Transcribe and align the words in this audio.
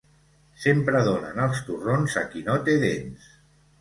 Sempre 0.61 1.01
donen 1.09 1.43
els 1.45 1.61
torrons 1.67 2.17
a 2.23 2.27
qui 2.33 2.43
no 2.51 2.57
té 2.71 2.79
dents. 2.89 3.29